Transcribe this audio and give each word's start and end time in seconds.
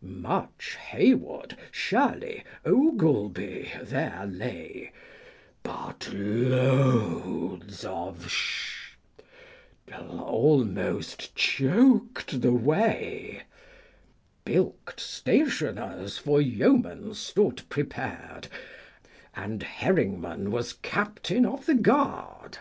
Much 0.00 0.76
Hey 0.80 1.12
wood, 1.12 1.56
Shirley, 1.72 2.44
Ogleby 2.64 3.64
6 3.80 3.90
there 3.90 4.30
lay, 4.30 4.72
V 4.84 4.90
But 5.64 6.10
loads 6.12 7.84
of 7.84 8.30
Shadwell 8.30 10.20
almost 10.20 11.34
choked 11.34 12.40
the 12.42 12.52
way. 12.52 13.42
Bilk'd 14.44 15.00
stationers 15.00 16.16
for 16.16 16.40
yeomen 16.40 17.12
stood 17.14 17.68
prepared, 17.68 18.46
And 19.34 19.64
Herringman 19.64 20.42
7 20.44 20.50
was 20.52 20.72
captain 20.74 21.44
of 21.44 21.66
the 21.66 21.74
guard. 21.74 22.58